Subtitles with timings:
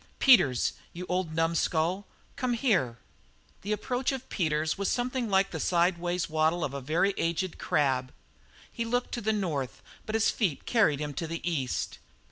[0.17, 2.97] "Peters, you old numskull, come here!"
[3.61, 8.11] The approach of Peters was something like the sidewise waddle of a very aged crab.
[8.71, 11.99] He looked to the north, but his feet carried him to the east.